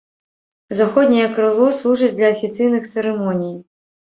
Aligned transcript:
Заходняе 0.79 1.27
крыло 1.35 1.67
служыць 1.81 2.11
для 2.17 2.33
афіцыйных 2.39 2.83
цырымоній. 2.95 3.55